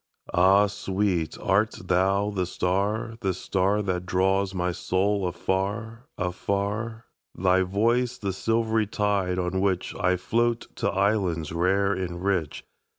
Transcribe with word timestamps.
Ah, 0.33 0.65
sweet, 0.65 1.37
art 1.39 1.73
thou 1.87 2.31
the 2.31 2.47
star, 2.47 3.17
the 3.21 3.33
starThat 3.33 4.03
draws 4.07 4.51
my 4.51 4.71
soul 4.71 5.27
afar, 5.27 6.07
afar? 6.17 7.05
Thy 7.37 7.61
voice 7.61 8.17
the 8.17 8.33
silvery 8.33 8.87
tide 8.87 9.37
on 9.37 9.61
whichI 9.61 10.17
float 10.19 10.65
to 10.77 10.89
islands 10.89 11.51
rare 11.51 11.93
and 11.93 12.23
rich? 12.23 12.63